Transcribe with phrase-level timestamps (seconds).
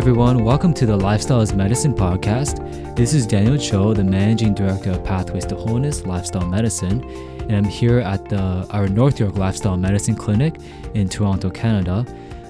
[0.00, 0.44] Everyone.
[0.44, 2.96] Welcome to the Lifestyle is Medicine podcast.
[2.96, 7.04] This is Daniel Cho, the managing director of Pathways to Wholeness Lifestyle Medicine,
[7.42, 10.56] and I'm here at the, our North York Lifestyle Medicine Clinic
[10.94, 12.06] in Toronto, Canada.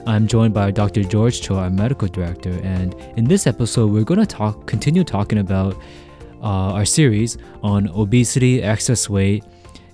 [0.06, 1.02] I'm joined by Dr.
[1.02, 5.38] George Cho, our medical director, and in this episode, we're going to talk, continue talking
[5.38, 5.74] about
[6.40, 9.44] uh, our series on obesity, excess weight,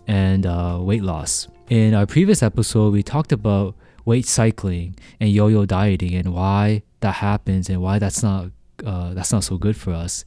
[0.06, 1.48] and uh, weight loss.
[1.70, 7.16] In our previous episode, we talked about weight cycling and yo-yo dieting and why that
[7.16, 8.50] happens and why that's not
[8.84, 10.24] uh, that's not so good for us.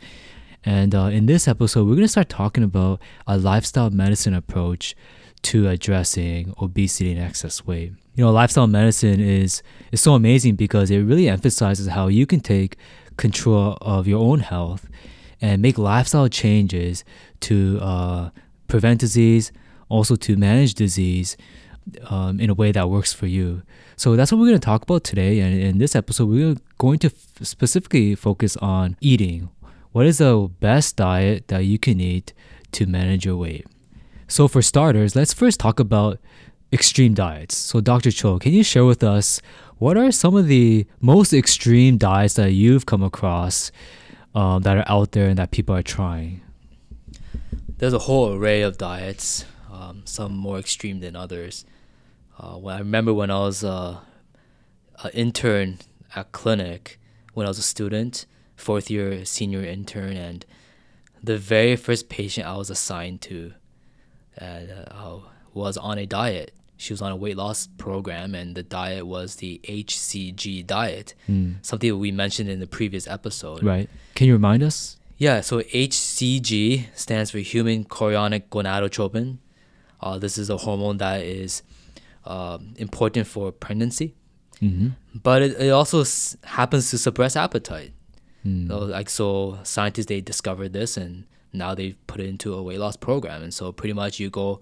[0.65, 4.95] And uh, in this episode, we're gonna start talking about a lifestyle medicine approach
[5.41, 7.93] to addressing obesity and excess weight.
[8.15, 12.41] You know, lifestyle medicine is is so amazing because it really emphasizes how you can
[12.41, 12.77] take
[13.17, 14.89] control of your own health
[15.41, 17.05] and make lifestyle changes
[17.41, 18.29] to uh,
[18.67, 19.51] prevent disease,
[19.87, 21.37] also to manage disease
[22.07, 23.63] um, in a way that works for you.
[23.95, 25.39] So that's what we're going to talk about today.
[25.39, 29.49] And in this episode, we're going to f- specifically focus on eating.
[29.91, 32.33] What is the best diet that you can eat
[32.73, 33.65] to manage your weight?
[34.27, 36.19] So, for starters, let's first talk about
[36.71, 37.55] extreme diets.
[37.55, 38.11] So, Dr.
[38.11, 39.41] Cho, can you share with us
[39.79, 43.71] what are some of the most extreme diets that you've come across
[44.35, 46.41] um, that are out there and that people are trying?
[47.79, 51.65] There's a whole array of diets, um, some more extreme than others.
[52.39, 53.99] Uh, when I remember when I was uh,
[55.03, 55.79] an intern
[56.15, 56.99] at clinic,
[57.33, 60.45] when I was a student, fourth year senior intern, and
[61.21, 63.53] the very first patient I was assigned to
[64.39, 65.19] uh,
[65.53, 66.53] was on a diet.
[66.77, 71.55] She was on a weight loss program, and the diet was the HCG diet, mm.
[71.61, 73.63] something that we mentioned in the previous episode.
[73.63, 73.89] Right.
[74.15, 74.95] Can you remind us?
[75.17, 79.39] Yeah, so HCG stands for human chorionic gonadotropin.
[79.99, 81.61] Uh, this is a hormone that is
[82.29, 84.15] uh, important for pregnancy,
[84.61, 84.89] mm-hmm.
[85.21, 87.91] but it, it also s- happens to suppress appetite.
[88.45, 88.67] Mm.
[88.69, 92.79] So, like so, scientists they discovered this and now they've put it into a weight
[92.79, 93.41] loss program.
[93.41, 94.61] And so pretty much you go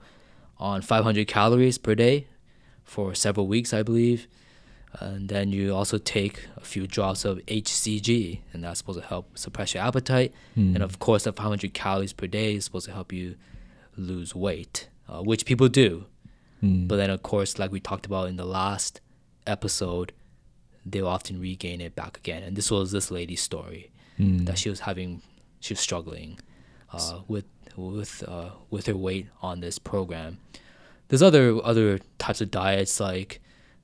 [0.57, 2.27] on 500 calories per day
[2.83, 4.27] for several weeks, I believe.
[5.00, 9.38] And then you also take a few drops of HCG, and that's supposed to help
[9.38, 10.33] suppress your appetite.
[10.57, 10.75] Mm.
[10.75, 13.35] And of course, the 500 calories per day is supposed to help you
[13.97, 16.06] lose weight, uh, which people do.
[16.63, 16.88] Mm.
[16.88, 19.01] But then, of course, like we talked about in the last
[19.45, 20.13] episode,
[20.85, 22.44] they'll often regain it back again.
[22.44, 24.45] And this was this lady's story mm.
[24.45, 25.22] that she was having,
[25.59, 26.40] she was struggling
[26.91, 27.45] uh, with
[27.75, 30.40] with uh, with her weight on this program.
[31.09, 33.39] There's other other types of diets like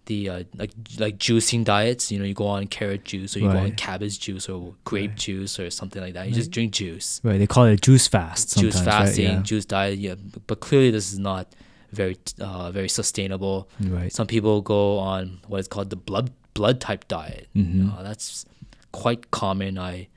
[0.05, 2.11] the uh, like like juicing diets.
[2.11, 3.53] You know, you go on carrot juice or you right.
[3.53, 5.19] go on cabbage juice or grape right.
[5.19, 6.25] juice or something like that.
[6.25, 6.37] You right.
[6.37, 7.21] just drink juice.
[7.23, 7.37] Right.
[7.37, 8.57] They call it juice fast.
[8.57, 9.41] Juice fasting, yeah.
[9.41, 9.99] juice diet.
[9.99, 10.15] Yeah,
[10.47, 11.53] but clearly this is not
[11.93, 13.69] very uh, very sustainable.
[13.79, 14.11] Right.
[14.11, 17.47] Some people go on what is called the blood blood type diet.
[17.55, 17.89] Mm-hmm.
[17.91, 18.45] Uh, that's
[18.91, 19.77] quite common.
[19.77, 20.07] I,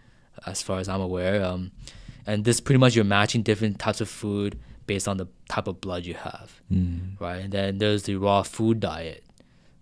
[0.47, 1.44] as far as I'm aware.
[1.44, 1.72] Um,
[2.26, 5.81] and this pretty much you're matching different types of food based on the type of
[5.81, 7.20] blood you have, mm.
[7.20, 7.42] right?
[7.44, 9.25] And then there's the raw food diet,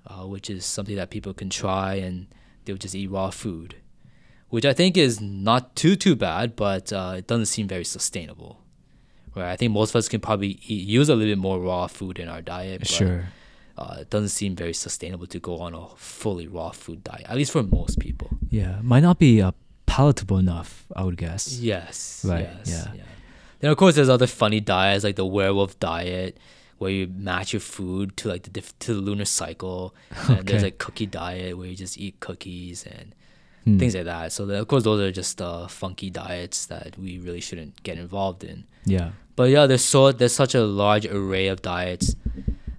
[0.06, 2.26] uh, which is something that people can try and
[2.64, 3.76] they'll just eat raw food,
[4.48, 8.60] which I think is not too too bad, but uh, it doesn't seem very sustainable,
[9.34, 9.52] right?
[9.52, 12.18] I think most of us can probably eat, use a little bit more raw food
[12.18, 12.80] in our diet.
[12.80, 13.28] But, sure.
[13.76, 17.36] Uh, it doesn't seem very sustainable to go on a fully raw food diet, at
[17.36, 18.30] least for most people.
[18.48, 19.52] Yeah, might not be a
[19.86, 21.58] palatable enough, I would guess.
[21.58, 22.24] Yes.
[22.28, 22.48] Right.
[22.58, 22.94] Yes, yeah.
[22.94, 23.02] yeah.
[23.60, 26.38] Then of course there's other funny diets like the werewolf diet,
[26.78, 29.94] where you match your food to like the diff- to the lunar cycle,
[30.28, 30.42] and okay.
[30.42, 33.14] there's like cookie diet where you just eat cookies and
[33.64, 33.78] hmm.
[33.78, 34.32] things like that.
[34.32, 38.44] So of course those are just uh, funky diets that we really shouldn't get involved
[38.44, 38.64] in.
[38.84, 39.10] Yeah.
[39.36, 42.14] But yeah, there's so there's such a large array of diets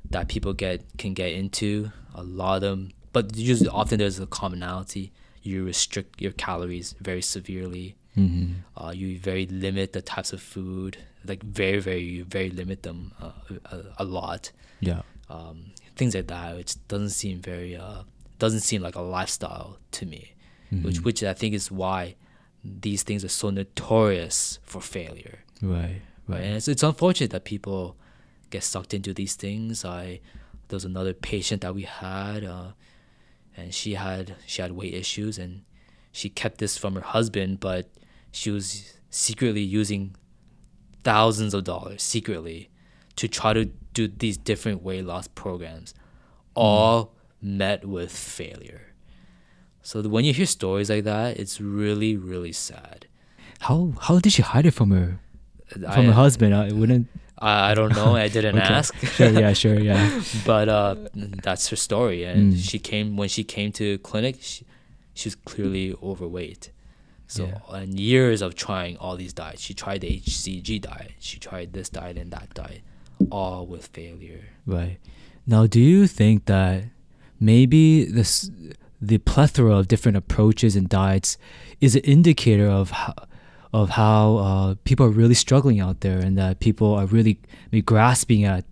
[0.10, 1.92] that people get can get into.
[2.18, 5.12] A lot of them, but usually often there's a commonality
[5.46, 7.96] you restrict your calories very severely.
[8.18, 8.54] Mm-hmm.
[8.76, 13.14] Uh, you very limit the types of food, like very, very, you very limit them
[13.22, 13.32] uh,
[13.66, 14.52] a, a, lot.
[14.80, 15.02] Yeah.
[15.30, 18.04] Um, things like that, which doesn't seem very, uh,
[18.40, 20.34] doesn't seem like a lifestyle to me,
[20.76, 20.86] mm-hmm.
[20.86, 22.16] which, which I think is why
[22.64, 25.40] these things are so notorious for failure.
[25.62, 26.02] Right.
[26.28, 26.42] Right.
[26.42, 27.98] And it's, it's unfortunate that people
[28.50, 29.86] get sucked into these things.
[29.86, 30.22] I,
[30.68, 32.72] there was another patient that we had, uh,
[33.58, 35.64] and she had she had weight issues and
[36.12, 37.90] she kept this from her husband but
[38.32, 40.16] she was secretly using
[41.04, 42.70] thousands of dollars secretly
[43.16, 45.94] to try to do these different weight loss programs
[46.54, 47.10] all mm.
[47.58, 48.85] met with failure
[49.86, 53.06] so when you hear stories like that it's really really sad
[53.68, 55.20] how how did she hide it from her
[55.72, 58.16] from I, her husband i wouldn't I, I don't know.
[58.16, 58.74] I didn't okay.
[58.74, 58.96] ask.
[59.18, 60.22] sure, yeah, sure, yeah.
[60.46, 62.58] but uh, that's her story, and mm.
[62.58, 64.38] she came when she came to clinic.
[64.40, 64.66] She,
[65.14, 66.72] she was clearly overweight.
[67.28, 67.78] So Yeah.
[67.78, 69.62] and years of trying all these diets.
[69.62, 71.14] She tried the HCG diet.
[71.20, 72.82] She tried this diet and that diet,
[73.32, 74.46] all with failure.
[74.66, 74.98] Right.
[75.48, 76.86] Now, do you think that
[77.40, 78.50] maybe this
[79.08, 81.38] the plethora of different approaches and diets
[81.82, 83.14] is an indicator of how,
[83.74, 87.40] of how uh, people are really struggling out there, and that people are really
[87.86, 88.66] grasping at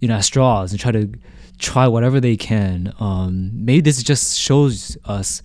[0.00, 1.12] you know at straws and try to
[1.58, 2.92] try whatever they can.
[2.98, 5.42] Um, maybe this just shows us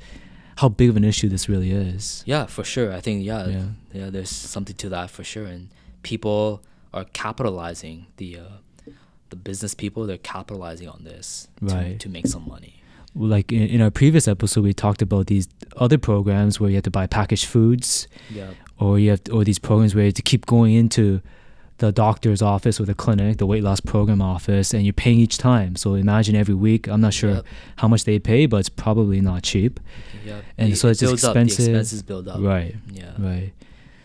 [0.57, 2.23] how big of an issue this really is.
[2.25, 2.91] Yeah, for sure.
[2.91, 3.65] I think yeah, Yeah.
[3.93, 5.45] yeah, there's something to that for sure.
[5.45, 5.69] And
[6.01, 8.91] people are capitalizing the uh,
[9.29, 10.07] the business people.
[10.07, 12.76] They're capitalizing on this to, to make some money.
[13.17, 15.47] Like in, in our previous episode, we talked about these
[15.77, 18.07] other programs where you have to buy packaged foods.
[18.29, 21.21] Yeah, or you have or these programs where you have to keep going into
[21.79, 25.37] the doctor's office or the clinic, the weight loss program office, and you're paying each
[25.37, 25.75] time.
[25.75, 26.87] So imagine every week.
[26.87, 27.45] I'm not sure Yep.
[27.77, 29.79] how much they pay, but it's probably not cheap.
[30.25, 30.41] yeah.
[30.57, 31.65] And It- so it's it just builds up, expensive.
[31.65, 32.39] The expenses build up.
[32.41, 33.11] Right, Yeah.
[33.19, 33.51] right.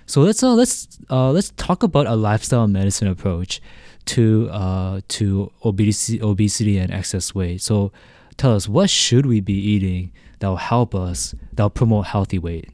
[0.07, 3.61] So let's uh, let's uh, let's talk about a lifestyle medicine approach
[4.07, 7.63] to uh, to obesity obesity and excess weight.
[7.63, 7.91] So
[8.37, 10.13] tell us what should we be eating
[10.43, 12.69] that will help us that will promote healthy weight.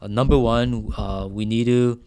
[0.00, 1.98] Uh, number one, uh, we need to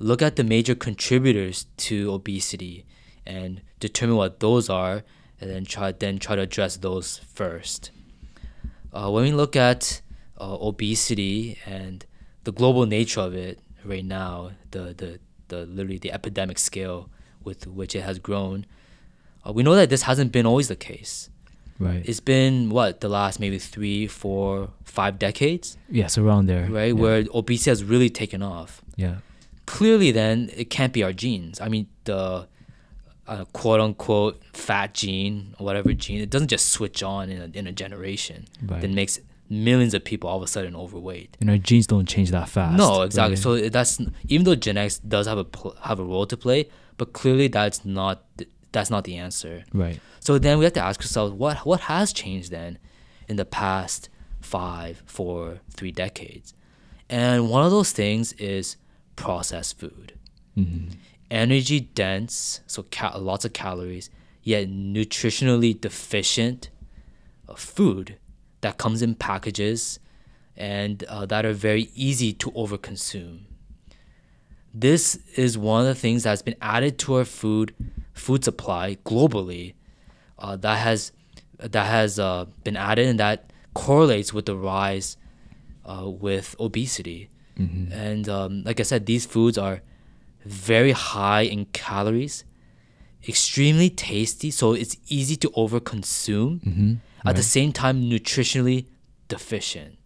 [0.00, 2.84] look at the major contributors to obesity
[3.24, 5.04] and determine what those are,
[5.40, 7.92] and then try then try to address those first.
[8.92, 10.00] Uh, when we look at
[10.40, 12.06] uh, obesity and
[12.44, 17.10] the global nature of it right now, the the, the literally the epidemic scale
[17.44, 18.66] with which it has grown,
[19.46, 21.30] uh, we know that this hasn't been always the case.
[21.78, 22.02] Right.
[22.04, 26.66] It's been what the last maybe three, four, five decades, yes, around there.
[26.70, 26.92] right, Yeah.
[26.92, 28.82] where obesity has really taken off.
[28.96, 29.16] yeah.
[29.66, 31.60] Clearly, then it can't be our genes.
[31.60, 32.48] I mean, the
[33.26, 37.58] uh, quote unquote fat gene, or whatever gene, it doesn't just switch on in a,
[37.58, 38.46] in a generation.
[38.66, 38.80] Right.
[38.80, 39.20] That makes
[39.50, 41.36] millions of people all of a sudden overweight.
[41.40, 42.78] and our genes don't change that fast.
[42.78, 43.34] No, exactly.
[43.34, 43.42] right?
[43.42, 47.12] So that's even though genetics does have a pl- have a role to play, but
[47.12, 48.24] clearly that's not
[48.72, 49.64] that's not the answer.
[49.72, 52.78] right, So then we have to ask ourselves, what what has changed then
[53.28, 54.08] in the past
[54.40, 56.54] five, four, three decades?
[57.08, 58.76] And one of those things is
[59.16, 60.12] processed food,
[60.54, 60.88] hmm
[61.30, 64.08] energy dense, so ca- lots of calories,
[64.42, 66.70] yet nutritionally deficient
[67.48, 68.16] uh, food
[68.62, 69.98] that comes in packages
[70.56, 73.40] and uh, that are very easy to overconsume.
[74.74, 77.74] This is one of the things that's been added to our food
[78.12, 79.74] food supply globally
[80.38, 81.12] uh, that has
[81.58, 85.16] that has uh, been added and that correlates with the rise
[85.84, 87.30] uh, with obesity.
[87.56, 89.80] hmm And um, like I said, these foods are
[90.44, 92.44] very high in calories,
[93.26, 96.62] extremely tasty, so it's easy to overconsume.
[96.62, 96.94] hmm
[97.24, 98.86] At the same time, nutritionally
[99.28, 99.98] deficient.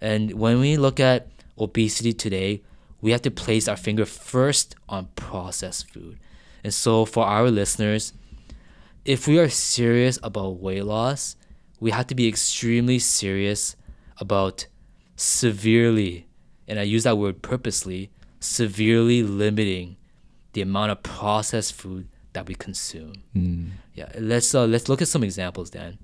[0.00, 1.28] And when we look at
[1.58, 2.62] obesity today,
[3.00, 6.18] we have to place our finger first on processed food.
[6.64, 8.12] And so, for our listeners,
[9.04, 11.36] if we are serious about weight loss,
[11.80, 13.76] we have to be extremely serious
[14.18, 14.66] about
[15.16, 16.26] severely,
[16.66, 19.96] and I use that word purposely, severely limiting
[20.52, 23.12] the amount of processed food that we consume.
[23.36, 23.68] Mm.
[23.94, 25.98] Yeah, let's uh, let's look at some examples then.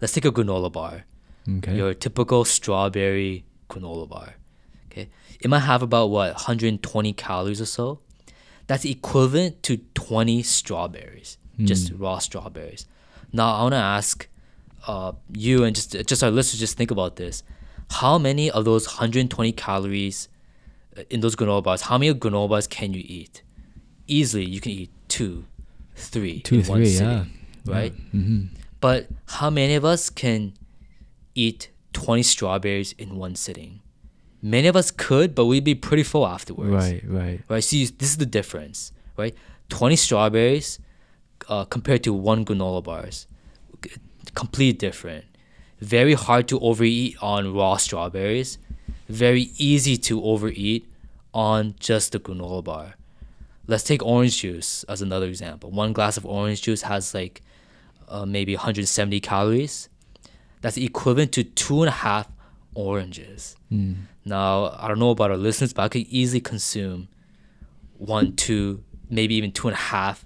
[0.00, 1.04] Let's take a granola bar,
[1.48, 1.76] Okay.
[1.76, 4.34] your typical strawberry granola bar.
[4.94, 5.08] Okay,
[5.40, 7.98] it might have about what 120 calories or so.
[8.68, 12.86] That's equivalent to 20 strawberries, just raw strawberries.
[13.32, 14.28] Now I want to ask
[14.86, 17.42] uh, you and just just our listeners just think about this.
[17.90, 20.28] How many of those 120 calories
[20.96, 21.82] uh, in those granola bars?
[21.82, 23.42] How many granola bars can you eat?
[24.06, 25.44] Easily, you can eat two,
[25.96, 27.32] three, Two, in one three, sitting,
[27.64, 27.74] yeah.
[27.74, 27.92] right?
[28.12, 28.44] hmm
[28.80, 30.52] But how many of us can
[31.34, 33.80] eat 20 strawberries in one sitting?
[34.44, 36.70] Many of us could, but we'd be pretty full afterwards.
[36.70, 37.40] Right, right.
[37.48, 37.64] Right.
[37.64, 39.34] See, this is the difference, right?
[39.70, 40.78] 20 strawberries
[41.48, 43.26] uh, compared to one granola bars.
[43.82, 43.92] C-
[44.34, 45.24] Complete different.
[45.80, 48.58] Very hard to overeat on raw strawberries.
[49.08, 50.86] Very easy to overeat
[51.32, 52.96] on just the granola bar.
[53.66, 55.70] Let's take orange juice as another example.
[55.70, 57.40] One glass of orange juice has like
[58.08, 59.88] uh, maybe 170 calories.
[60.60, 62.28] That's equivalent to two and a half
[62.74, 63.56] oranges.
[63.72, 63.94] Mm.
[64.24, 67.08] Now, I don't know about our listeners, but I could easily consume
[67.98, 70.24] one, two, maybe even two and a half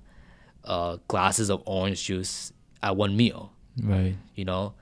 [0.65, 2.53] uh, glasses of orange juice
[2.83, 3.53] at one meal,
[3.83, 4.17] Right.
[4.35, 4.75] you know?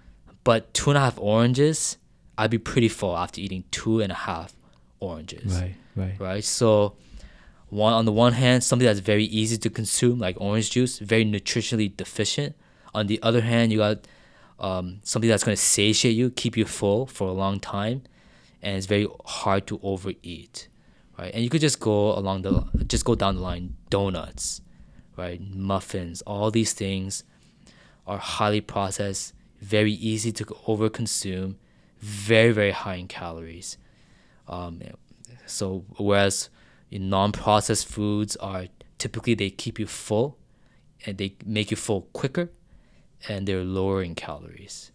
[0.44, 1.96] But two and a half oranges,
[2.38, 4.54] I'd be pretty full after eating two and a half
[5.00, 6.20] oranges Right, right.
[6.20, 6.44] right?
[6.44, 6.94] So,
[7.68, 11.24] one on the one hand, something that's very easy to consume, like orange juice, very
[11.24, 12.54] nutritionally deficient.
[12.94, 14.06] On the other hand, you got
[14.58, 18.02] um, something that's going to satiate you, keep you full for a long time,
[18.62, 20.68] and it's very hard to overeat,
[21.18, 21.32] right?
[21.34, 24.62] And you could just go along the just go down the line, donuts,
[25.16, 27.24] right, muffins, all these things
[28.06, 31.56] are highly processed, very easy to overconsume,
[32.00, 33.76] very very high in calories.
[34.48, 34.80] Um,
[35.44, 36.50] so whereas
[36.90, 38.66] non-processed foods are
[38.98, 40.38] typically they keep you full
[41.04, 42.50] and they make you full quicker
[43.28, 44.92] and they're lower in calories.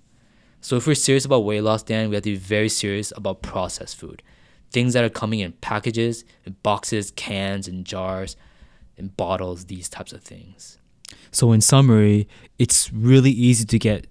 [0.62, 3.42] So if we're serious about weight loss, then we have to be very serious about
[3.42, 4.22] processed food.
[4.70, 8.38] Things that are coming in packages, in boxes, cans, and jars,
[8.98, 10.78] and bottles, these types of things.
[11.32, 12.28] So in summary,
[12.60, 14.08] it's really easy to get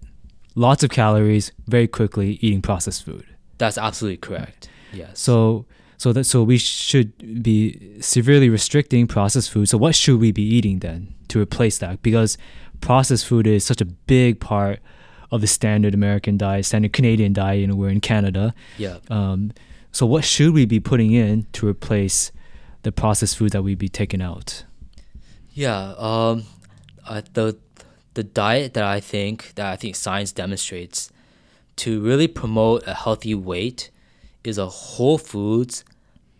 [0.54, 3.26] lots of calories very quickly eating processed food.
[3.58, 4.68] That's absolutely correct.
[4.92, 5.20] Yes.
[5.20, 5.66] So
[5.98, 9.68] so that so we should be severely restricting processed food.
[9.68, 12.02] So what should we be eating then to replace that?
[12.02, 12.38] Because
[12.80, 14.80] processed food is such a big part
[15.30, 17.60] of the standard American diet, standard Canadian diet.
[17.60, 18.54] You know, we're in Canada.
[18.78, 18.98] Yeah.
[19.08, 19.52] Um,
[19.92, 22.32] so what should we be putting in to replace
[22.82, 24.64] the processed food that we be taking out?
[25.52, 25.94] Yeah.
[25.98, 26.44] Um,
[27.06, 27.56] uh, the
[28.14, 31.10] the diet that I think that I think science demonstrates
[31.76, 33.90] to really promote a healthy weight
[34.44, 35.84] is a whole foods,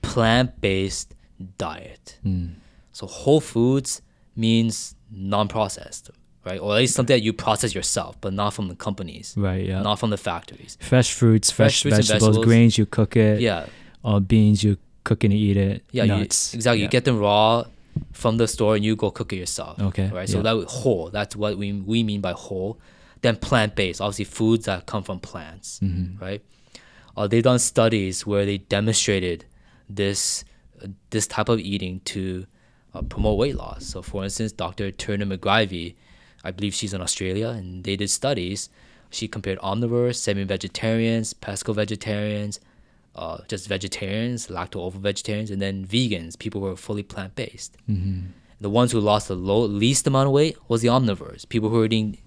[0.02, 1.14] plant based
[1.59, 2.18] diet.
[2.25, 2.54] Mm.
[2.92, 4.02] So whole foods
[4.37, 6.11] means non processed
[6.44, 6.61] right?
[6.61, 9.66] Or at least something that you process yourself, but not from the companies, Right.
[9.66, 9.82] Yeah.
[9.82, 10.76] not from the factories.
[10.80, 12.44] fresh fruits, fresh, Fresh fruits vegetables, vegetables.
[12.47, 12.78] grains.
[12.78, 13.40] You cook it.
[13.40, 13.66] Yeah,
[14.04, 14.62] Uh, beans.
[14.64, 15.85] You cook and eat it.
[15.92, 16.78] yeah, you, exactly.
[16.80, 16.85] Yeah.
[16.85, 17.64] You get them raw
[18.12, 19.78] from the store and you go cook it yourself.
[19.80, 20.28] Okay, right.
[20.28, 20.54] So yeah.
[20.54, 21.11] that whole.
[21.11, 22.78] That's what we we mean by whole.
[23.23, 26.23] Then plant based, obviously foods that come from plants, Mm-hmm.
[26.25, 26.42] right?
[27.16, 29.44] Uh, they've done studies where they demonstrated
[29.88, 30.44] this
[30.82, 32.47] uh, this type of eating to
[32.94, 33.85] uh, promote weight loss.
[33.87, 34.90] So, for instance, Dr.
[34.90, 35.97] Turner McGrievy,
[36.44, 38.68] I believe she's in Australia, and they did studies.
[39.11, 42.61] She compared omnivores, semi-vegetarians, pesco-vegetarians,
[43.16, 47.76] uh, just vegetarians, lacto-ovo-vegetarians, and then vegans, people who are fully plant-based.
[47.88, 48.26] Mm-hmm.
[48.61, 51.76] The ones who lost the low, least amount of weight was the omnivores, people who
[51.76, 52.18] were eating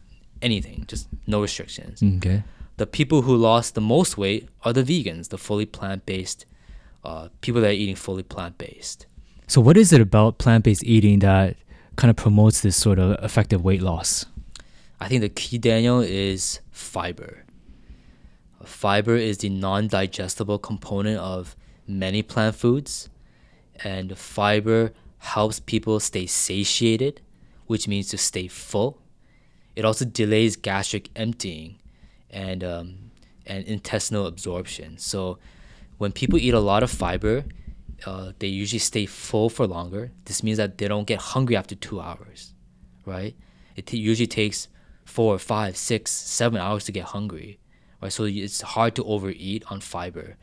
[0.41, 2.03] anything, just no restrictions.
[2.03, 2.43] Okay.
[2.77, 6.45] The people who lost the most weight are the vegans, the fully plant-based,
[7.03, 9.05] uh, people that are eating fully plant-based.
[9.47, 11.55] So what is it about plant-based eating that
[11.95, 14.25] kind of promotes this sort of effective weight loss?
[14.99, 17.43] I think the key, Daniel, is fiber.
[18.63, 21.55] Fiber is the non digestible component of
[21.87, 23.09] many plant foods,
[23.83, 27.21] and fiber helps people stay satiated,
[27.67, 29.01] which means to stay full.
[29.75, 31.79] It also delays gastric emptying
[32.29, 32.95] and, um,
[33.45, 34.97] and intestinal absorption.
[34.97, 35.39] So,
[35.97, 37.43] when people eat a lot of fiber,
[38.05, 40.11] uh, they usually stay full for longer.
[40.25, 42.53] This means that they don't get hungry after two hours,
[43.05, 43.35] right?
[43.75, 44.67] It t- usually takes
[45.05, 47.59] four, five, six, seven hours to get hungry,
[48.01, 48.11] right?
[48.11, 50.37] So it's hard to overeat on fiber.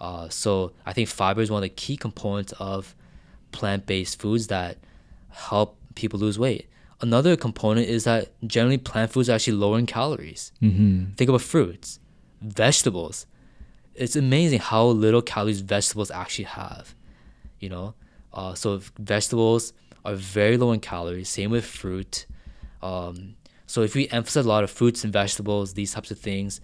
[0.00, 2.94] Uh, so I think fiber is one of the key components of
[3.52, 4.78] plant-based foods that
[5.28, 6.68] help people lose weight.
[7.00, 10.52] Another component is that generally plant foods are actually lower in calories.
[10.62, 11.12] Mm-hmm.
[11.14, 11.98] Think about fruits,
[12.40, 13.26] vegetables.
[14.00, 16.94] It's amazing how little calories vegetables actually have.
[17.58, 17.94] You know,
[18.32, 21.28] uh, so vegetables are very low in calories.
[21.28, 22.26] Same with fruit.
[22.82, 26.60] Um, so if we emphasize a lot of fruits and vegetables, these types of things,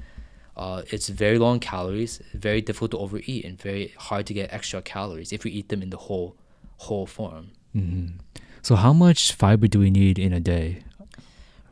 [0.57, 4.53] uh, it's very low in calories, very difficult to overeat, and very hard to get
[4.53, 6.37] extra calories if we eat them in the whole
[6.79, 7.51] whole form.
[7.77, 8.19] Mm-hmm.
[8.63, 10.83] So how much fiber do we need in a day?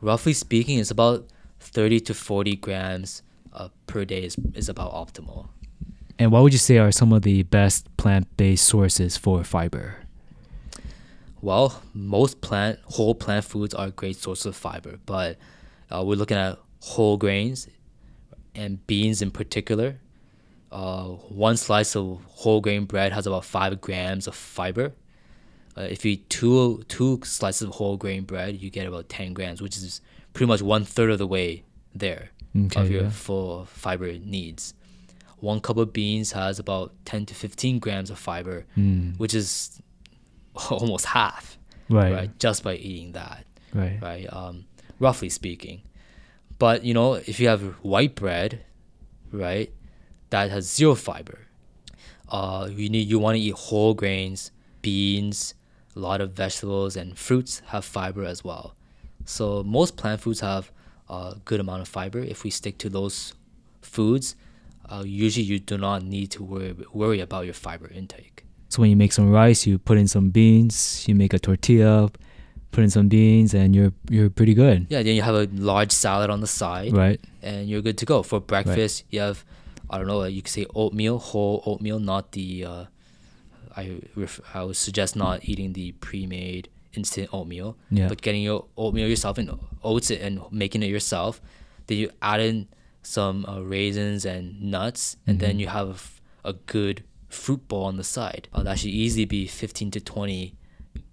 [0.01, 1.27] Roughly speaking, it's about
[1.59, 5.49] 30 to 40 grams uh, per day is, is about optimal.
[6.17, 9.97] And what would you say are some of the best plant-based sources for fiber?
[11.41, 15.37] Well, most plant whole plant foods are a great source of fiber, but
[15.91, 17.67] uh, we're looking at whole grains
[18.55, 19.97] and beans in particular.
[20.71, 24.93] Uh, one slice of whole grain bread has about five grams of fiber.
[25.77, 29.33] Uh, if you eat two two slices of whole grain bread, you get about ten
[29.33, 30.01] grams, which is
[30.33, 33.09] pretty much one third of the way there Okay, of your yeah.
[33.09, 34.73] full fiber needs.
[35.45, 39.17] One cup of beans has about ten to fifteen grams of fiber, Mm.
[39.19, 39.79] which is
[40.71, 41.57] almost half,
[41.89, 42.13] Right.
[42.17, 42.39] right?
[42.39, 44.01] Just by eating that, Right.
[44.01, 44.25] right?
[44.33, 44.65] Um,
[44.99, 45.81] roughly speaking.
[46.57, 47.61] But you know, if you have
[47.93, 48.61] white bread,
[49.31, 49.69] right,
[50.31, 51.39] that has zero fiber,
[52.29, 55.53] uh, you need you want to eat whole grains, beans,
[55.95, 58.75] a lot of vegetables and fruits have fiber as well.
[59.25, 60.71] So most plant foods have
[61.09, 62.19] a good amount of fiber.
[62.19, 63.33] If we stick to those
[63.81, 64.35] foods,
[64.89, 68.43] uh, usually you do not need to worry worry about your fiber intake.
[68.69, 72.09] So when you make some rice, you put in some beans, you make a tortilla,
[72.71, 74.87] put in some beans, and you're you're pretty good.
[74.89, 77.19] Yeah, then you have a large salad on the side, Right.
[77.41, 78.23] and you're good to go.
[78.23, 79.45] For breakfast, you have,
[79.89, 82.65] I don't know, you could say oatmeal, whole oatmeal, not the.
[82.65, 82.85] Uh,
[83.77, 88.07] I ref- I would suggest not eating the pre-made instant oatmeal, Yeah.
[88.07, 89.51] but getting your oatmeal yourself and
[89.83, 91.41] oats it and making it yourself.
[91.87, 92.67] Then you add in
[93.05, 98.03] some uh, raisins and nuts, and then you have a good fruit bowl on the
[98.03, 98.47] side.
[98.53, 100.55] Uh, that should easily be 15 to 20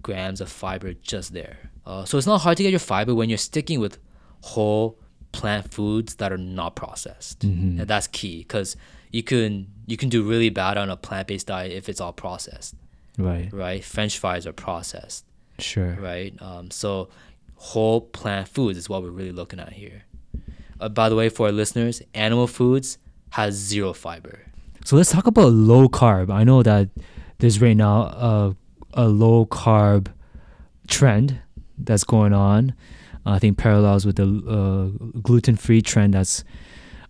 [0.02, 1.70] grams of fiber just there.
[1.87, 3.99] Uh, so it's not hard to get your fiber when you're sticking with
[4.42, 4.99] whole
[5.32, 8.76] plant foods that are not processed, and that's key because
[9.11, 12.75] you can you can do really bad on a plant-based diet if it's all processed,
[13.18, 13.52] Right.
[13.52, 13.82] right?
[13.84, 15.25] French fries are processed,
[15.58, 15.94] Sure.
[16.00, 16.34] right?
[16.40, 17.08] Um, so
[17.56, 20.04] whole plant foods is what we're really looking at here.
[20.82, 22.98] Uh, by the way, for our listeners, animal foods
[23.30, 24.40] has zero fiber.
[24.84, 26.28] So let's talk about low carb.
[26.28, 26.88] I know that
[27.38, 28.56] there's right now a,
[28.94, 30.08] a low carb
[30.88, 31.40] trend
[31.78, 32.74] that's going on.
[33.24, 36.42] I think parallels with the uh, gluten free trend that's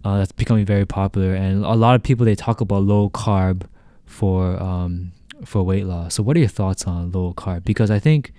[0.05, 3.63] uh, that's becoming very popular, and a lot of people they talk about low carb
[4.05, 5.13] for um,
[5.47, 6.15] for weight loss.
[6.15, 7.65] So what are your thoughts on low carb?
[7.65, 8.33] Because I think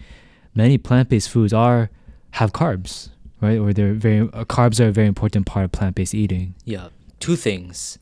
[0.53, 1.89] many plant based foods are
[2.31, 3.09] have carbs,
[3.43, 3.59] right?
[3.59, 6.55] Or they're very uh, carbs are a very important part of plant based eating.
[6.65, 6.88] Yeah,
[7.19, 8.00] two things.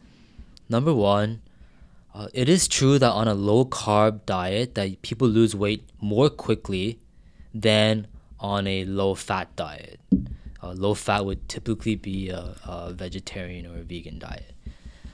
[0.69, 1.41] Number one,
[2.13, 6.29] uh, it is true that on a low carb diet that people lose weight more
[6.29, 6.99] quickly
[7.53, 8.07] than
[8.39, 9.99] on a low fat diet.
[10.63, 14.53] Uh, low fat would typically be a, a vegetarian or a vegan diet.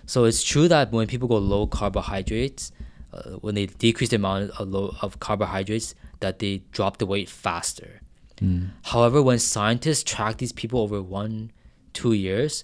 [0.05, 2.71] So it's true that when people go low carbohydrates,
[3.13, 7.29] uh, when they decrease the amount of, low, of carbohydrates, that they drop the weight
[7.29, 8.01] faster.
[8.83, 11.51] However, when scientists track these people over one,
[11.93, 12.63] two years,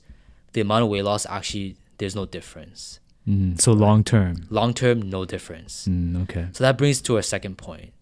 [0.53, 2.99] the amount of weight loss actually there's no difference.
[3.27, 4.45] Mm, so long term.
[4.49, 5.87] Long term, no difference.
[5.87, 6.47] Mm, okay.
[6.51, 7.93] So that brings to our second point.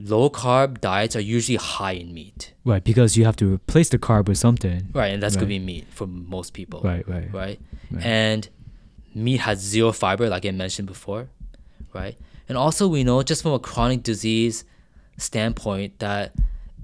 [0.00, 3.98] Low carb diets are usually high in meat, Right, because you have to replace the
[3.98, 4.88] carb with something.
[4.92, 5.08] right?
[5.08, 5.40] And that's Right.
[5.40, 7.32] gonna be meat for most people, Right, right.
[7.32, 7.60] right?
[7.90, 8.04] Right.
[8.04, 8.48] And
[9.14, 11.28] meat has zero fiber, like I mentioned before,
[11.94, 12.16] right?
[12.48, 14.64] And also, we know just from a chronic disease
[15.16, 16.32] standpoint that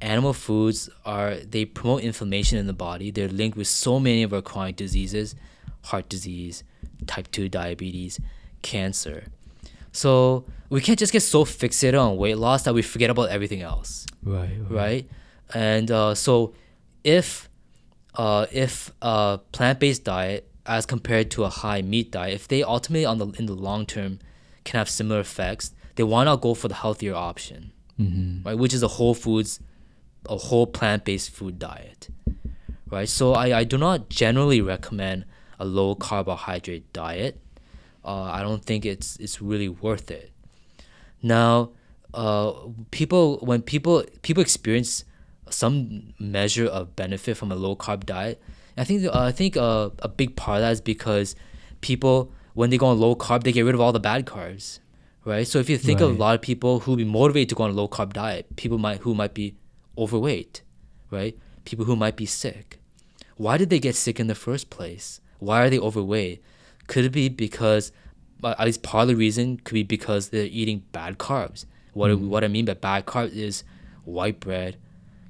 [0.05, 3.11] animal foods are they promote inflammation in the body.
[3.11, 5.35] They're linked with so many of our chronic diseases,
[5.85, 6.65] heart disease,
[7.07, 8.21] type two diabetes,
[8.63, 9.25] cancer.
[9.93, 13.63] So we can't just get so fixated on weight loss that we forget about everything
[13.63, 15.09] else Right, right?
[15.53, 16.55] And uh, so,
[17.05, 17.49] if
[18.17, 22.63] uh, if a plant based diet as compared to a high meat diet, if they
[22.63, 24.19] ultimately on the in the long term
[24.65, 28.49] can have similar effects, they why not go for the healthier option, Mm-hmm.
[28.49, 28.59] right?
[28.59, 29.61] Which is a whole foods,
[30.29, 32.09] a whole plant based food diet,
[32.91, 33.09] right?
[33.09, 35.25] So I, I do not generally recommend
[35.59, 37.41] a low carbohydrate diet.
[38.05, 40.31] Uh, I don't think it's it's really worth it.
[41.23, 41.71] Now,
[42.13, 42.53] uh,
[42.91, 45.05] people when people people experience
[45.51, 48.41] some measure of benefit from a low carb diet,
[48.77, 51.35] I think uh, I think uh, a big part of that is because
[51.81, 54.81] people when they go on low carb they get rid of all the bad carbs,
[55.25, 55.47] right?
[55.47, 57.71] So if you think of a lot of people who be motivated to go on
[57.71, 59.55] a low carb diet, people might who might be
[59.99, 60.63] overweight,
[61.11, 61.37] right?
[61.65, 62.79] People who might be sick.
[63.37, 65.21] Why did they get sick in the first place?
[65.39, 66.43] Why are they overweight?
[66.87, 67.91] Could it be because,
[68.43, 71.65] uh, at least part of the reason could be because they're eating bad carbs.
[71.95, 73.65] What I- what I mean by bad carbs is
[74.05, 74.77] white bread,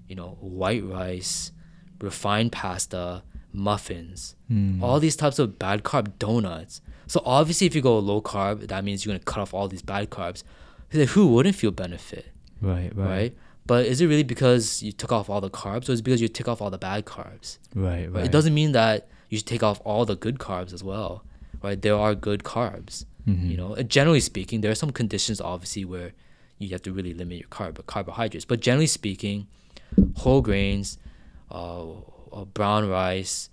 [0.08, 1.52] you know, white rice,
[2.00, 3.22] refined pasta,
[3.52, 4.34] muffins,
[4.82, 6.80] all these types of bad carb donuts.
[7.06, 9.82] So obviously, if you go low carb, that means you're gonna cut off all these
[9.82, 10.42] bad carbs.
[10.90, 12.26] Who wouldn't feel benefit?
[12.60, 13.36] Right, right, right?
[13.66, 16.20] But is it really because you took off all the carbs, or is it because
[16.20, 17.58] you took off all the bad carbs?
[17.74, 18.24] right, Right?
[18.24, 21.24] It doesn't mean that you should take off all the good carbs as well,
[21.62, 21.80] right?
[21.80, 23.06] There are good carbs.
[23.26, 23.50] Mm-hmm.
[23.50, 26.12] You know, And generally speaking, there are some conditions obviously where
[26.58, 28.44] you have to really limit your carb carbohydrates.
[28.44, 29.46] But generally speaking,
[30.16, 30.98] whole grains,
[31.50, 31.84] uh,
[32.32, 33.48] uh, brown rice,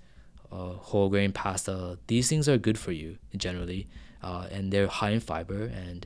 [0.51, 3.87] uh, whole grain pasta, these things are good for you generally,
[4.21, 6.05] uh, and they're high in fiber and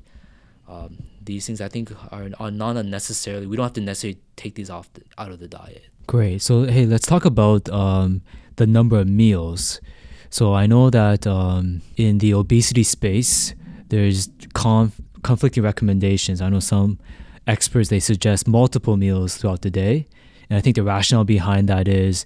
[0.67, 4.56] um, these things I think are, are not necessarily we don't have to necessarily take
[4.56, 5.84] these off the, out of the diet.
[6.08, 6.41] Great.
[6.41, 8.21] So hey, let's talk about um,
[8.56, 9.82] the number of meals.
[10.30, 13.54] So I know that um, in the obesity space,
[13.89, 16.41] there's conf- conflicting recommendations.
[16.41, 16.99] I know some
[17.47, 20.08] experts they suggest multiple meals throughout the day,
[20.49, 22.25] and I think the rationale behind that is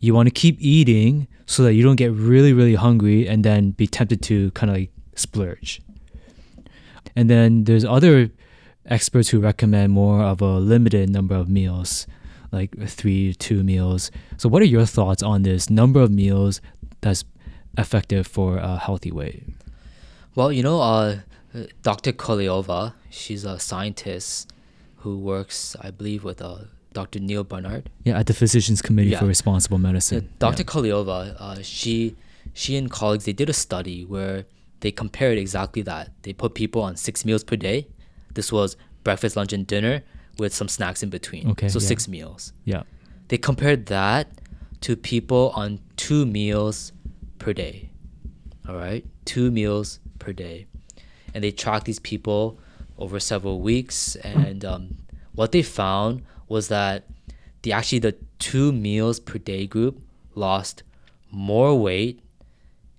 [0.00, 3.70] you want to keep eating so that you don't get really really hungry and then
[3.72, 5.80] be tempted to kind of like splurge.
[7.16, 8.30] And then there's other
[8.86, 12.06] experts who recommend more of a limited number of meals,
[12.52, 14.10] like three, two meals.
[14.36, 16.60] So, what are your thoughts on this number of meals
[17.00, 17.24] that's
[17.76, 19.42] effective for a healthy weight?
[20.34, 21.18] Well, you know, uh,
[21.82, 22.12] Dr.
[22.12, 24.50] Kahleova, she's a scientist
[24.98, 26.58] who works, I believe, with uh,
[26.92, 27.20] Dr.
[27.20, 27.88] Neal Barnard.
[28.04, 29.20] Yeah, at the Physicians Committee Yeah.
[29.20, 30.24] for Responsible Medicine.
[30.24, 30.64] Yeah, Dr.
[30.64, 32.16] Kahleova, uh, she
[32.54, 34.46] she and colleagues they did a study where
[34.80, 36.10] they compared exactly that.
[36.22, 37.88] They put people on six meals per day.
[38.34, 40.02] This was breakfast, lunch, and dinner
[40.38, 41.50] with some snacks in between.
[41.50, 41.86] Okay, so yeah.
[41.86, 42.52] six meals.
[42.64, 42.82] Yeah.
[43.28, 44.28] They compared that
[44.82, 46.92] to people on two meals
[47.38, 47.90] per day.
[48.68, 50.66] All right, two meals per day,
[51.34, 52.58] and they tracked these people
[52.98, 54.14] over several weeks.
[54.16, 54.96] And um,
[55.34, 57.04] what they found was that
[57.62, 60.00] the actually the two meals per day group
[60.34, 60.82] lost
[61.30, 62.20] more weight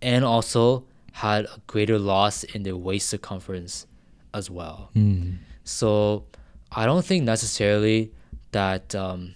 [0.01, 0.85] and also
[1.23, 3.85] had a greater loss in their waist circumference
[4.33, 4.89] as well.
[4.95, 5.37] Mm.
[5.63, 6.25] So
[6.71, 8.11] I don't think necessarily
[8.51, 9.35] that um,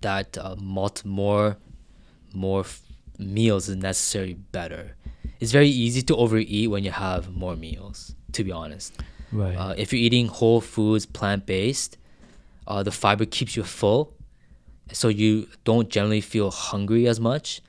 [0.00, 1.56] that uh, more
[2.34, 2.82] more f-
[3.18, 4.96] meals is necessarily better.
[5.40, 8.14] It's very easy to overeat when you have more meals.
[8.32, 8.92] To be honest,
[9.32, 9.56] Right.
[9.56, 11.96] uh, if you're eating whole foods, plant based,
[12.66, 14.12] uh, the fiber keeps you full,
[14.92, 17.62] so you don't generally feel hungry as much,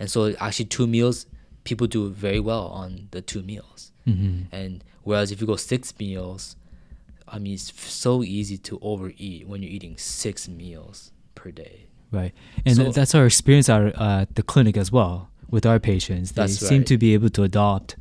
[0.00, 1.26] and so actually two meals,
[1.64, 3.92] people do very well on the two meals.
[4.04, 6.56] hmm And whereas if you go six meals,
[7.28, 11.86] I mean, it's so easy to overeat when you're eating six meals per day.
[12.10, 12.32] Right.
[12.66, 16.32] And So- that's our experience at uh, the clinic as well with our patients.
[16.32, 16.86] They seem right.
[16.88, 17.96] to be able to adopt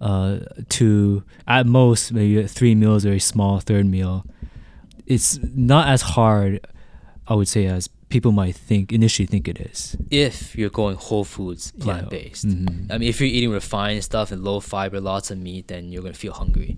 [0.00, 0.38] uh,
[0.70, 4.24] to, at most, maybe three meals or a small third meal.
[5.06, 6.66] It's not as hard,
[7.26, 9.96] I would say, as people might think, initially think it is.
[10.10, 12.46] If you're going whole foods, plant based.
[12.46, 12.90] Mhm.
[12.90, 16.02] I mean, if you're eating refined stuff and low fiber, lots of meat, then you're
[16.02, 16.76] gonna feel hungry,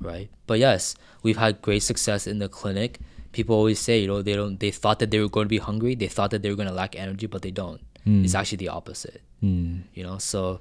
[0.00, 0.28] right?
[0.46, 3.00] But yes, we've had great success in the clinic.
[3.32, 4.58] People always say, you know, they don't.
[4.58, 5.94] They thought that they were going to be hungry.
[5.94, 7.80] They thought that they were going to lack energy, but they don't.
[8.04, 8.24] Mm.
[8.24, 9.22] It's actually the opposite.
[9.40, 9.82] Mm.
[9.94, 10.60] You know, so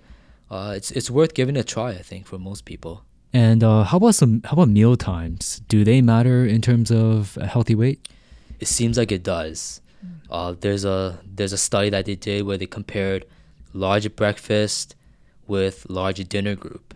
[0.52, 1.92] uh, it's it's worth giving a try.
[1.92, 3.02] I think for most people.
[3.34, 4.42] And uh, how about some?
[4.46, 5.62] How about meal times?
[5.68, 8.08] Do they matter in terms of a healthy weight?
[8.60, 9.82] It seems like it does.
[10.30, 13.26] Uh, there's a there's a study that they did where they compared
[13.74, 14.96] large breakfast
[15.48, 16.94] with large dinner group.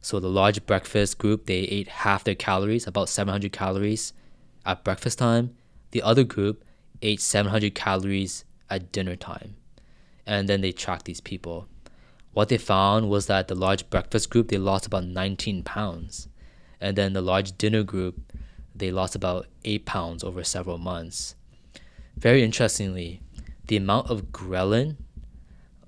[0.00, 4.12] So the large breakfast group they ate half their calories, about 700 calories,
[4.64, 5.54] at breakfast time.
[5.90, 6.64] The other group
[7.02, 9.56] ate 700 calories at dinner time,
[10.26, 11.68] and then they tracked these people.
[12.32, 16.28] What they found was that the large breakfast group they lost about 19 pounds,
[16.80, 18.32] and then the large dinner group
[18.74, 21.36] they lost about eight pounds over several months.
[22.16, 23.22] Very interestingly,
[23.66, 24.96] the amount of ghrelin,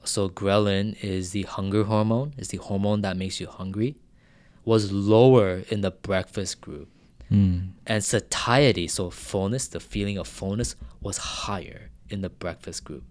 [0.04, 3.96] so ghrelin is the hunger hormone, is the hormone that makes you hungry,
[4.64, 6.88] was lower in the breakfast group.
[7.30, 7.70] Mm.
[7.86, 13.04] And satiety, so fullness, the feeling of fullness, was higher in the breakfast group.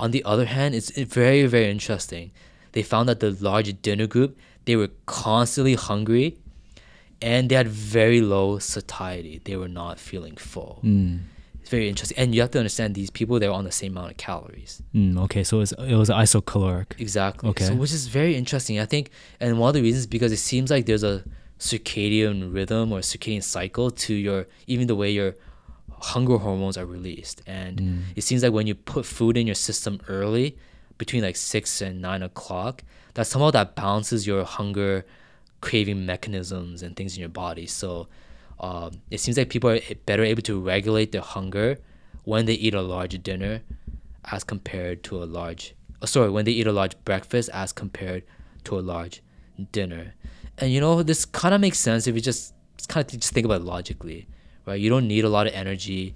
[0.00, 2.32] On the other hand, it's very, very interesting.
[2.72, 6.38] They found that the large dinner group, they were constantly hungry
[7.20, 9.40] and they had very low satiety.
[9.44, 10.80] They were not feeling full.
[10.82, 11.20] Mm.
[11.62, 12.18] It's very interesting.
[12.18, 14.82] And you have to understand these people, they're on the same amount of calories.
[14.94, 15.16] Mm.
[15.24, 17.00] Okay, so it was isocaloric.
[17.00, 17.48] Exactly.
[17.50, 17.64] Okay.
[17.66, 18.78] So which is very interesting.
[18.80, 21.22] I think, and one of the reasons because it seems like there's a
[21.60, 25.34] circadian rhythm or circadian cycle to your even the way your
[26.00, 28.02] hunger hormones are released, and Mm.
[28.16, 30.56] it seems like when you put food in your system early,
[30.98, 32.82] between like six and nine o'clock,
[33.14, 35.04] that somehow that balances your hunger
[35.60, 37.66] craving mechanisms and things in your body.
[37.66, 38.08] So.
[38.62, 41.78] Um, it seems like people are better able to regulate their hunger
[42.24, 43.62] when they eat a large dinner
[44.30, 48.22] as compared to a large oh, sorry when they eat a large breakfast as compared
[48.64, 49.20] to a large
[49.72, 50.14] dinner.
[50.58, 52.54] And you know this kind of makes sense if you just
[52.88, 54.28] kind of just think about it logically
[54.64, 54.80] right?
[54.80, 56.14] You don't need a lot of energy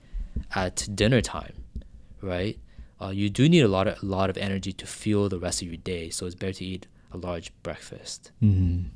[0.54, 1.52] at dinner time
[2.22, 2.58] right?
[3.00, 5.62] Uh, you do need a lot of a lot of energy to fuel the rest
[5.62, 8.30] of your day so it's better to eat a large breakfast.
[8.42, 8.88] Mm-hmm.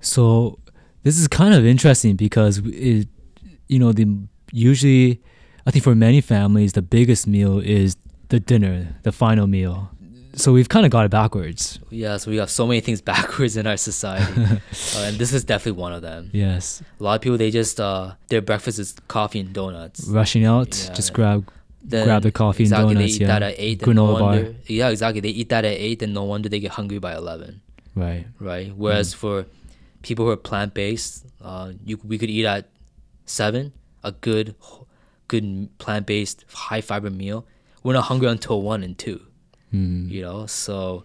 [0.00, 0.58] So
[1.02, 3.08] this is kind of interesting because it,
[3.68, 4.06] you know, the
[4.52, 5.20] usually,
[5.66, 7.96] I think for many families, the biggest meal is
[8.28, 9.90] the dinner, the final meal.
[10.34, 11.78] So we've kind of got it backwards.
[11.90, 14.56] yeah so we have so many things backwards in our society uh,
[15.06, 18.14] and this is definitely one of them Yes, a lot of people they just uh,
[18.28, 20.94] their breakfast is coffee and donuts rushing out, Yeah.
[20.94, 21.50] just grab.
[21.84, 23.26] then Grab the coffee and exactly, donuts, They eat yeah.
[23.26, 23.82] that at eight.
[23.82, 24.22] and no Granola bar.
[24.36, 25.20] wonder, Yeah, exactly.
[25.20, 27.60] They eat that at eight, and no wonder they get hungry by eleven.
[27.94, 28.24] Right.
[28.40, 28.68] Right.
[28.70, 28.76] Mm.
[28.76, 29.44] Whereas for
[30.02, 32.68] people who are plant based, uh, you we could eat at
[33.24, 33.72] seven
[34.04, 34.54] a good,
[35.28, 37.46] good plant based high fiber meal.
[37.82, 39.20] We're not hungry until one and two.
[39.72, 40.10] Mm.
[40.10, 41.04] You know, so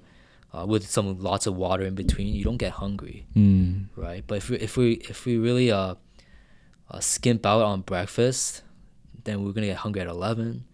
[0.53, 3.87] uh, with some lots of water in between, you don't get hungry Mm.
[3.95, 4.23] right?
[4.25, 5.95] But if we if we if we really uh,
[6.89, 8.63] uh skimp out on breakfast,
[9.23, 10.65] then we're gonna get hungry at eleven,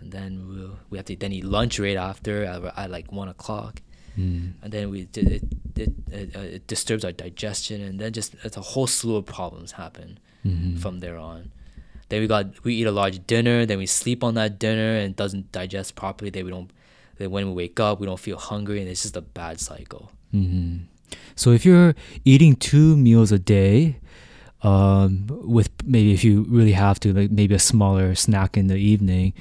[0.00, 3.28] and then we'll we have to then eat lunch right after at, at like one
[3.28, 3.82] o'clock,
[4.18, 4.52] Mm.
[4.62, 5.42] and then we it it
[5.76, 9.26] it, it, uh, it disturbs our digestion, and then just it's a whole slew of
[9.26, 10.78] problems happen Mhm.
[10.78, 11.50] from there on.
[12.08, 13.66] Then we got we eat a large dinner.
[13.66, 16.30] Then we sleep on that dinner and it doesn't digest properly.
[16.30, 16.70] Then we don't.
[17.18, 20.10] Then when we wake up, we don't feel hungry, and it's just a bad cycle.
[20.34, 20.84] Mm-hmm.
[21.34, 23.96] So if you're eating two meals a day,
[24.62, 28.76] um, with maybe if you really have to, like maybe a smaller snack in the
[28.76, 29.32] evening,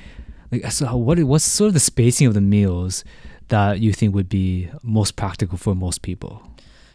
[0.52, 3.04] like so what what's sort of the spacing of the meals
[3.50, 6.42] that you think would be most practical for most people?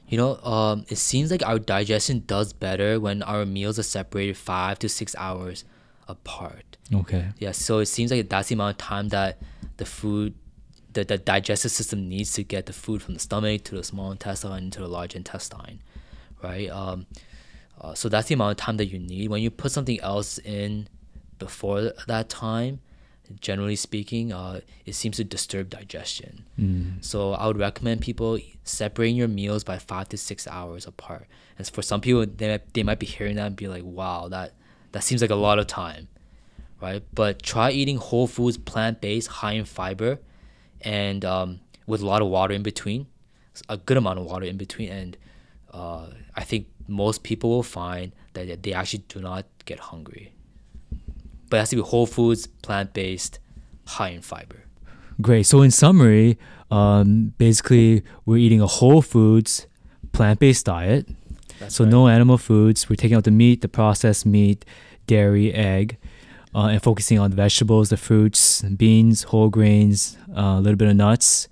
[0.08, 4.36] You know, um, it seems like our digestion does better when our meals are separated
[4.36, 5.64] five to six hours
[6.08, 6.76] apart.
[6.92, 7.28] Okay.
[7.38, 9.38] Yeah, so it seems like that's the amount of time that
[9.76, 10.34] the food,
[10.92, 14.10] the, the digestive system needs to get the food from the stomach to the small
[14.10, 15.80] intestine and to the large intestine,
[16.42, 16.68] right?
[16.68, 17.06] Um,
[17.80, 19.30] uh, so that's the amount of time that you need.
[19.30, 20.88] When you put something else in
[21.38, 22.80] before that time,
[23.40, 26.44] generally speaking, uh, it seems to disturb digestion.
[26.58, 27.04] Mm.
[27.04, 31.26] So I would recommend people separating your meals by five to six hours apart.
[31.58, 34.28] And for some people, they might, they might be hearing that and be like, "Wow,
[34.28, 34.54] that
[34.92, 36.08] that seems like a lot of time,"
[36.80, 37.02] right?
[37.12, 40.18] But try eating whole foods, plant based, high in fiber,
[40.80, 43.06] and um, with a lot of water in between,
[43.68, 45.16] a good amount of water in between, and
[45.72, 50.32] uh, I think most people will find that they actually do not get hungry
[51.50, 53.38] but it has to be whole foods, plant based,
[53.86, 54.64] high in fiber.
[55.20, 55.44] Great.
[55.44, 56.38] So in summary,
[56.70, 59.66] um, basically we're eating a whole foods,
[60.12, 61.08] plant based diet.
[61.58, 61.90] That's so right.
[61.90, 62.88] no animal foods.
[62.88, 64.64] We're taking out the meat, the processed meat,
[65.06, 65.98] dairy, egg,
[66.54, 70.88] uh, and focusing on the vegetables, the fruits, beans, whole grains, uh, a little bit
[70.88, 71.48] of nuts.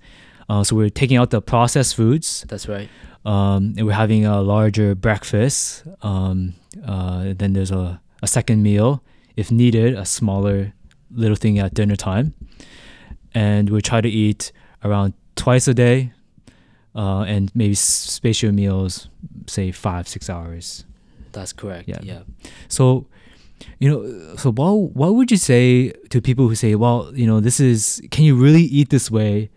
[0.49, 2.43] Uh, so we're taking out the processed foods.
[2.47, 2.89] That's right.
[3.25, 5.83] Um, and we're having a larger breakfast.
[6.01, 9.03] Um, uh, then there's a, a second meal,
[9.39, 10.73] if needed, a smaller
[11.11, 12.33] little thing at dinner time.
[13.33, 14.51] And we try to eat
[14.83, 16.11] around twice a day,
[16.95, 17.79] uh, and maybe s-
[18.17, 19.09] space your meals,
[19.47, 20.85] say five, six hours.
[21.31, 21.87] That's correct.
[21.87, 21.99] Yeah.
[22.01, 22.21] Yeah.
[22.67, 23.05] So,
[23.79, 27.39] you know, so what what would you say to people who say, well, you know,
[27.39, 29.49] this is can you really eat this way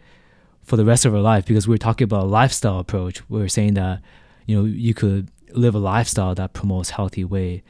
[0.62, 1.44] for the rest of our life?
[1.46, 3.22] Because we're talking about a lifestyle approach.
[3.28, 4.02] We're saying that,
[4.46, 7.62] you know, you could live a lifestyle that promotes healthy weight.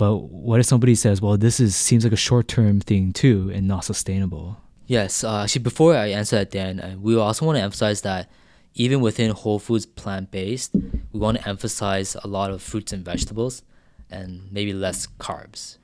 [0.00, 3.50] But what if somebody says, well, this is seems like a short term thing too
[3.54, 4.56] and not sustainable?
[4.86, 5.22] Yes.
[5.22, 8.30] Uh, actually, before I answer that, Dan, uh, we also want to emphasize that
[8.72, 10.70] even within whole foods plant based,
[11.12, 13.62] we want to emphasize a lot of fruits and vegetables
[14.10, 15.76] and maybe less carbs.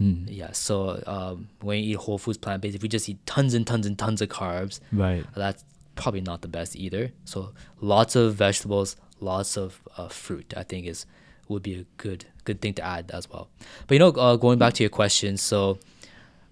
[0.00, 0.24] Mm.
[0.28, 0.52] Yeah.
[0.52, 3.66] So um, when you eat whole foods plant based, if we just eat tons and
[3.66, 5.26] tons and tons of carbs, Right.
[5.36, 5.62] that's
[5.94, 7.12] probably not the best either.
[7.26, 7.52] So
[7.82, 11.04] lots of vegetables, lots of uh, fruit, I think is
[11.48, 13.44] would be a good good thing to add as well.
[13.86, 15.58] But you know, uh, going back to your question, so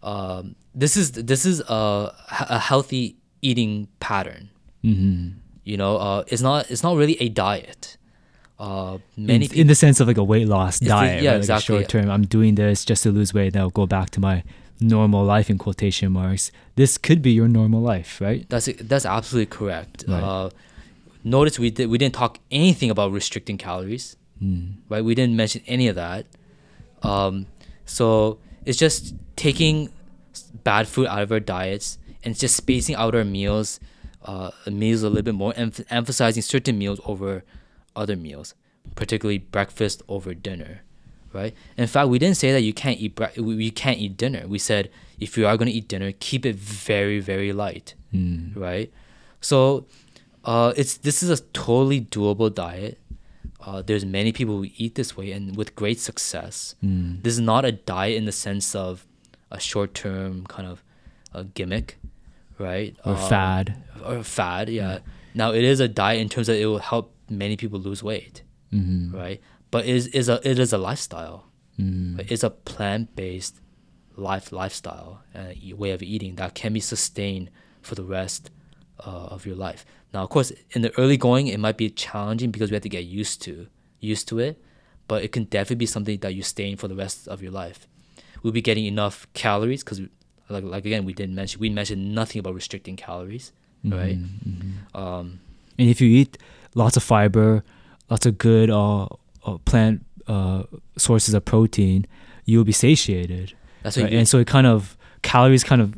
[0.02, 2.12] um, this is this is a,
[2.56, 3.04] a healthy
[3.48, 4.44] eating pattern.
[4.82, 5.28] hmm
[5.72, 7.82] You know, uh, it's not it's not really a diet.
[8.58, 11.36] Uh, many in, in the sense of like a weight loss the- diet, yeah, right?
[11.42, 11.74] exactly.
[11.76, 13.52] Like short term, I'm doing this just to lose weight.
[13.52, 14.36] Then I'll go back to my
[14.80, 16.44] normal life in quotation marks.
[16.80, 18.46] This could be your normal life, right?
[18.52, 20.04] That's that's absolutely correct.
[20.08, 20.22] Right.
[20.22, 20.48] Uh,
[21.24, 24.16] notice we did we didn't talk anything about restricting calories.
[24.42, 24.74] Mm.
[24.88, 25.04] right?
[25.04, 26.26] We didn't mention any of that.
[27.02, 27.46] Um,
[27.84, 29.90] so it's just taking
[30.64, 33.80] bad food out of our diets and just spacing out our meals,
[34.24, 37.44] uh, meals a little bit more, emph- emphasizing certain meals over
[37.94, 38.54] other meals,
[38.94, 40.82] particularly breakfast over dinner,
[41.32, 41.54] right?
[41.78, 44.46] In fact, we didn't say that you can't eat bre- we we can't eat dinner.
[44.46, 48.54] We said if you are going to eat dinner, keep it very very light, Mm.
[48.56, 48.92] right?
[49.40, 49.86] So,
[50.44, 52.98] uh, it's this is a totally doable diet.
[53.66, 56.76] Uh, there's many people who eat this way and with great success.
[56.84, 57.22] Mm.
[57.24, 59.04] This is not a diet in the sense of
[59.50, 60.84] a short-term kind of
[61.34, 61.98] a gimmick,
[62.58, 62.94] right?
[63.04, 63.74] Or Uh, fad.
[64.04, 64.98] Or fad, yeah.
[65.34, 68.42] Now it is a diet in terms that it will help many people lose weight,
[68.70, 69.40] hmm right?
[69.72, 71.38] But it is, is a it is a lifestyle.
[71.78, 72.24] Mm.
[72.30, 73.60] It's a plant-based
[74.16, 77.50] life lifestyle uh, e- way of eating that can be sustained
[77.82, 78.50] for the rest
[79.06, 79.84] uh, of your life.
[80.16, 82.88] Now, of course, in the early going, it might be challenging because we have to
[82.88, 83.66] get used to
[84.00, 84.54] used to it,
[85.08, 87.86] but it can definitely be something that you sustain for the rest of your life.
[88.42, 90.00] We'll be getting enough calories because,
[90.48, 93.52] like, like again, we didn't mention we mentioned nothing about restricting calories,
[93.84, 94.16] right?
[94.18, 94.94] Mhm.
[95.02, 95.40] Um,
[95.78, 96.38] And if you eat
[96.74, 97.62] lots of fiber,
[98.08, 99.04] lots of good uh,
[99.44, 100.62] uh, plant uh,
[100.96, 102.06] sources of protein,
[102.46, 103.52] you'll be satiated.
[103.82, 104.12] that's what right?
[104.12, 105.92] you, And so it kind of calories kind of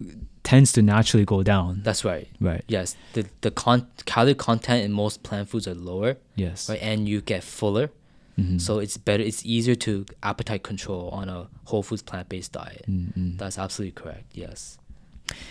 [0.50, 1.70] tends to naturally go down.
[1.88, 2.26] that's right.
[2.48, 2.64] Right.
[2.76, 6.10] Yes, the the con- calorie content in most plant foods are lower,
[6.44, 6.68] Yes.
[6.70, 6.82] right?
[6.90, 7.86] And you get fuller.
[8.38, 8.60] Mhm.
[8.66, 9.24] So it's better.
[9.30, 9.92] It's easier to
[10.30, 12.84] appetite control on a whole foods plant based diet.
[12.88, 13.36] Mhm.
[13.40, 14.26] That's absolutely correct.
[14.44, 14.78] Yes.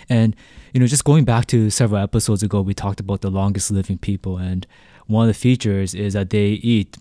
[0.09, 0.35] And
[0.73, 3.97] you know, just going back to several episodes ago, we talked about the longest living
[4.09, 4.65] people, and
[5.15, 6.97] one of the features is that they eat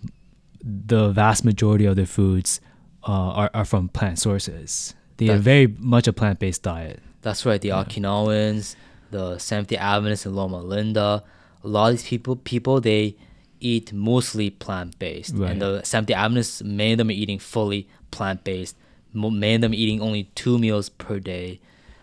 [0.62, 2.60] the vast majority of their foods
[3.08, 4.94] uh, are, are from plant sources.
[5.18, 6.98] They are very much a plant based diet.
[7.26, 7.60] That's right.
[7.60, 8.76] The Okinawans,
[9.10, 11.24] the Seventh Day Adventists in Loma Linda,
[11.64, 13.16] a lot of these people, people they
[13.58, 15.50] eat mostly plant based, Right.
[15.50, 18.76] and the Seventh Day Adventists, many of them are eating fully plant based.
[19.12, 21.58] Many of them eating only two meals per day.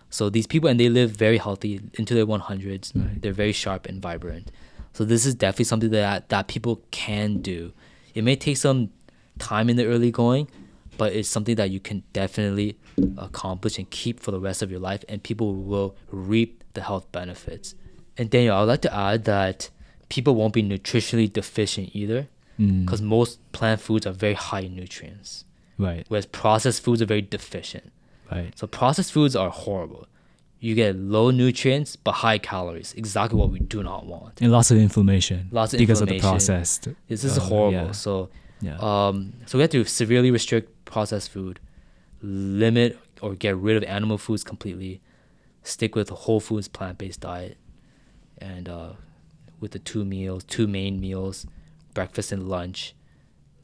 [0.09, 2.91] So these people, and they live very healthy into their 100s.
[2.93, 3.21] Right.
[3.21, 4.51] They're very sharp and vibrant.
[4.91, 7.71] So this is definitely something that that people can do.
[8.13, 8.89] It may take some
[9.39, 10.49] time in the early going,
[10.97, 12.77] but it's something that you can definitely
[13.17, 17.11] accomplish and keep for the rest of your life, and people will reap the health
[17.11, 17.75] benefits.
[18.17, 19.69] And Daniel, I would like to add that
[20.09, 22.27] people won't be nutritionally deficient either,
[22.59, 25.43] Mm, because most plant foods are very high in nutrients,
[25.79, 27.91] right, whereas processed foods are very deficient.
[28.31, 28.55] right.
[28.55, 30.05] So processed foods are horrible.
[30.59, 34.39] You get low nutrients but high calories, exactly what we do not want.
[34.39, 35.47] And lots of inflammation.
[35.51, 36.89] Lots of because of the processed.
[37.07, 37.87] This is uh, horrible.
[37.87, 37.91] Yeah.
[37.91, 38.29] So
[38.63, 38.77] yeah.
[38.79, 41.59] um, so we have to severely restrict processed food,
[42.21, 45.01] limit or get rid of animal foods completely,
[45.63, 47.57] stick with a whole foods plant based diet,
[48.37, 48.93] and uh,
[49.59, 51.45] with the two meals, two main meals,
[51.93, 52.93] breakfast and lunch,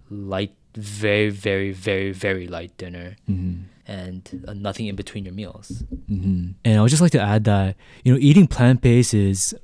[0.10, 3.64] light, very very very very light dinner, Mhm.
[3.88, 5.84] and uh, nothing in between your meals.
[6.08, 9.56] hmm And I would just like to add that you know eating plant based is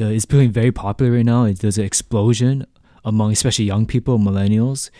[0.00, 1.44] uh, is becoming very popular right now.
[1.44, 2.66] It, there's an explosion
[3.04, 4.90] among especially young people, millennials,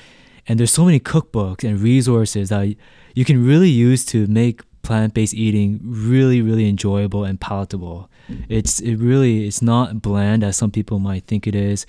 [0.47, 2.75] and there's so many cookbooks and resources that
[3.15, 8.11] you can really use to make plant based eating really really enjoyable and palatable.
[8.49, 11.87] It's it really it's not bland as some people might think it is.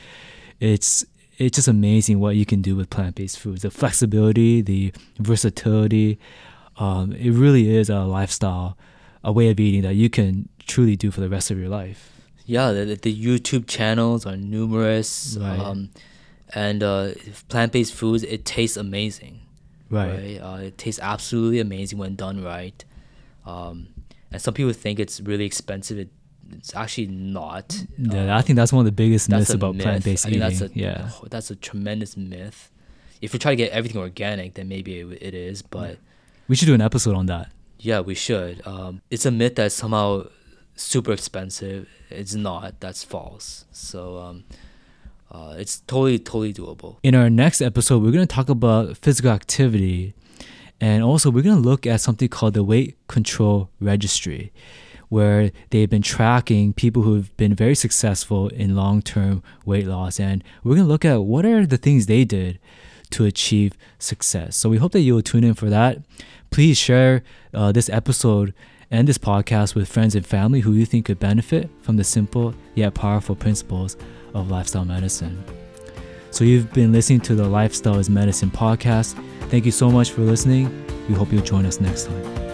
[0.60, 1.06] It's
[1.38, 3.62] it's just amazing what you can do with plant based foods.
[3.62, 6.20] The flexibility, the versatility.
[6.78, 8.78] Um, it really is a lifestyle,
[9.24, 12.21] a way of eating that you can truly do for the rest of your life.
[12.46, 15.60] Yeah, the, the YouTube channels are numerous, Right.
[15.60, 15.90] um,
[16.54, 17.12] and uh,
[17.50, 19.42] plant based foods it tastes amazing.
[19.90, 20.38] Right.
[20.38, 22.84] Uh, it tastes absolutely amazing when done right.
[23.46, 23.88] Um,
[24.32, 25.98] and some people think it's really expensive.
[26.00, 26.10] It,
[26.52, 27.84] it's actually not.
[27.98, 29.84] Yeah, Uh, I think that's one of the biggest myths about myth.
[29.84, 30.40] plant based I eating.
[30.40, 31.10] that's a yeah.
[31.30, 32.70] that's a tremendous myth.
[33.22, 35.62] If we try to get everything organic, then maybe it, it is.
[35.62, 35.98] But
[36.48, 37.52] We should do an episode on that.
[37.80, 38.66] yeah, we should.
[38.68, 40.28] Um, it's a myth that somehow
[40.82, 41.88] super expensive.
[42.10, 42.80] It's not.
[42.80, 43.66] That's false.
[43.72, 44.44] So um,
[45.32, 46.98] uh, it's totally totally doable.
[47.04, 50.14] In our next episode, we're going to talk about physical activity.
[50.80, 54.52] And also, we're going to look at something called the Weight Control Registry,
[55.10, 60.20] where they've been tracking people who've been very successful in long term weight loss.
[60.20, 62.60] And we're going to look at what are the things they did
[63.12, 64.58] to achieve success.
[64.58, 66.00] So we hope that you will tune in for that.
[66.50, 68.54] Please share uh, this episode
[68.92, 72.54] and this podcast with friends and family who you think could benefit from the simple
[72.76, 73.98] yet powerful principles
[74.34, 75.44] of lifestyle medicine.
[76.30, 79.22] So you've been listening to the Lifestyle is Medicine podcast.
[79.50, 80.86] Thank you so much for listening.
[81.10, 82.51] We hope you'll join us next time.